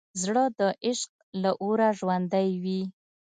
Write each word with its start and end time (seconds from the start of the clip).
زړه 0.21 0.45
د 0.59 0.61
عشق 0.87 1.11
له 1.41 1.51
اوره 1.63 1.89
ژوندی 1.99 2.49
وي. 2.63 2.81